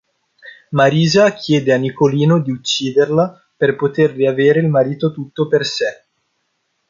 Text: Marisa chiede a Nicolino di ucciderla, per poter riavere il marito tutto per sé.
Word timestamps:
Marisa 0.71 1.31
chiede 1.33 1.71
a 1.71 1.77
Nicolino 1.77 2.41
di 2.41 2.49
ucciderla, 2.49 3.39
per 3.55 3.75
poter 3.75 4.09
riavere 4.13 4.59
il 4.59 4.67
marito 4.67 5.11
tutto 5.11 5.47
per 5.47 5.63
sé. 5.63 6.05